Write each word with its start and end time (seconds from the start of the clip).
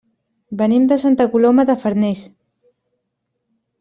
Venim 0.61 0.87
de 0.91 0.97
Santa 1.03 1.29
Coloma 1.35 1.67
de 1.71 1.75
Farners. 1.83 2.25